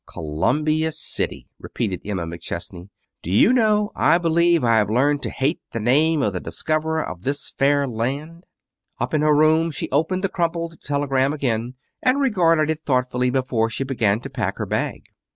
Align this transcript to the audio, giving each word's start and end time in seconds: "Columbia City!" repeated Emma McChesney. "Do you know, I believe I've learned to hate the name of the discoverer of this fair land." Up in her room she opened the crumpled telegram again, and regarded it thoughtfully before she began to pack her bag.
"Columbia 0.07 0.91
City!" 0.91 1.47
repeated 1.59 2.01
Emma 2.03 2.25
McChesney. 2.25 2.89
"Do 3.21 3.29
you 3.29 3.53
know, 3.53 3.91
I 3.95 4.17
believe 4.17 4.63
I've 4.63 4.89
learned 4.89 5.21
to 5.21 5.29
hate 5.29 5.59
the 5.73 5.79
name 5.79 6.23
of 6.23 6.33
the 6.33 6.39
discoverer 6.39 7.07
of 7.07 7.21
this 7.21 7.51
fair 7.51 7.87
land." 7.87 8.43
Up 8.99 9.13
in 9.13 9.21
her 9.21 9.35
room 9.35 9.69
she 9.69 9.91
opened 9.91 10.23
the 10.23 10.27
crumpled 10.27 10.79
telegram 10.83 11.33
again, 11.33 11.75
and 12.01 12.19
regarded 12.19 12.71
it 12.71 12.83
thoughtfully 12.83 13.29
before 13.29 13.69
she 13.69 13.83
began 13.83 14.19
to 14.21 14.29
pack 14.31 14.57
her 14.57 14.65
bag. 14.65 15.03